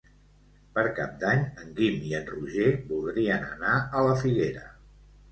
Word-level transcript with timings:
Per 0.75 0.83
Cap 0.99 1.09
d'Any 1.23 1.43
en 1.63 1.67
Guim 1.79 1.99
i 2.11 2.15
en 2.19 2.25
Roger 2.29 2.69
voldrien 2.93 3.45
anar 3.49 3.75
a 3.99 4.01
la 4.07 4.15
Figuera. 4.23 4.65